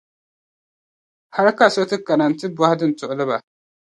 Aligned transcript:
hal 1.35 1.47
ka 1.57 1.65
so 1.73 1.81
ti 1.89 1.97
kana 2.07 2.25
n-ti 2.31 2.45
bɔhi 2.57 2.75
din 2.79 2.91
tuɣili 2.97 3.25
ba. 3.29 3.37